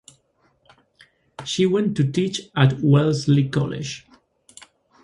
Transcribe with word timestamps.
She 1.45 1.67
went 1.67 1.95
to 1.97 2.11
teach 2.11 2.49
at 2.55 2.79
Wellesley 2.81 3.47
College. 3.47 4.07